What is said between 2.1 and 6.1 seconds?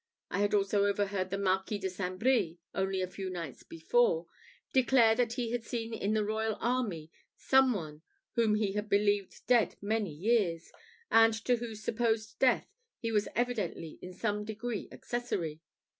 Brie, only a few nights before, declare that he had seen